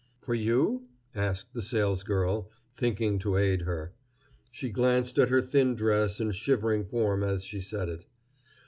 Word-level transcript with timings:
"For 0.19 0.33
you?" 0.33 0.87
asked 1.13 1.53
the 1.53 1.61
salesgirl, 1.61 2.49
thinking 2.73 3.19
to 3.19 3.37
aid 3.37 3.61
her. 3.61 3.93
She 4.49 4.71
glanced 4.71 5.19
at 5.19 5.29
her 5.29 5.41
thin 5.41 5.75
dress 5.75 6.19
and 6.19 6.35
shivering 6.35 6.85
form 6.85 7.21
as 7.21 7.43
she 7.43 7.59
said 7.61 7.87
it. 7.87 8.07